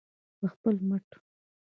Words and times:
په 0.39 0.45
خپل 0.53 0.75
مټ. 0.89 1.07